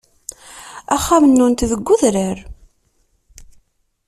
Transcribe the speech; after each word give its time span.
Axxam-nnunt 0.95 1.61
deg 1.69 1.87
udrar. 1.93 2.37